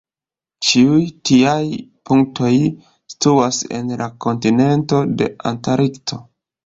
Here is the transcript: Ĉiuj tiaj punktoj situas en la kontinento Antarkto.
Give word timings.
Ĉiuj 0.67 1.01
tiaj 1.29 1.65
punktoj 2.09 2.51
situas 3.15 3.61
en 3.81 3.93
la 4.03 4.09
kontinento 4.27 5.03
Antarkto. 5.51 6.21